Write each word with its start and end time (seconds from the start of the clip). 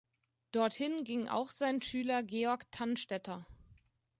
Dorthin 0.51 1.03
ging 1.03 1.27
auch 1.27 1.51
sein 1.51 1.79
Schüler 1.79 2.23
Georg 2.23 2.63
Tannstetter. 2.71 3.45